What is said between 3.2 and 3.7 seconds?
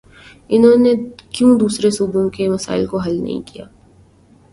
نہیں کیا؟